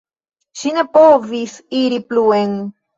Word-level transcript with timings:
Ŝi 0.61 0.71
ne 0.79 0.87
povis 0.97 1.57
iri 1.85 2.05
pluen. 2.11 2.63